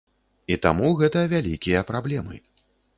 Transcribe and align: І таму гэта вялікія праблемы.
І 0.53 0.57
таму 0.65 0.89
гэта 1.03 1.19
вялікія 1.37 1.87
праблемы. 1.93 2.45